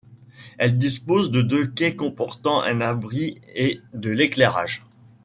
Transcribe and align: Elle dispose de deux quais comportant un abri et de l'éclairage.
Elle 0.57 0.79
dispose 0.79 1.29
de 1.29 1.43
deux 1.43 1.67
quais 1.67 1.95
comportant 1.95 2.63
un 2.63 2.81
abri 2.81 3.39
et 3.53 3.81
de 3.93 4.09
l'éclairage. 4.09 4.81